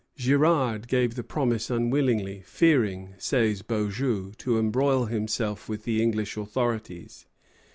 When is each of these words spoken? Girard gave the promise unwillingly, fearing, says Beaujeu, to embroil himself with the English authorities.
Girard 0.17 0.87
gave 0.87 1.13
the 1.13 1.23
promise 1.23 1.69
unwillingly, 1.69 2.41
fearing, 2.47 3.13
says 3.19 3.61
Beaujeu, 3.61 4.31
to 4.39 4.57
embroil 4.57 5.05
himself 5.05 5.69
with 5.69 5.83
the 5.83 6.01
English 6.01 6.37
authorities. 6.37 7.27